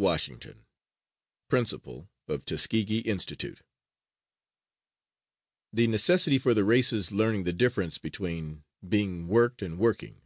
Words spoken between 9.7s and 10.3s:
working.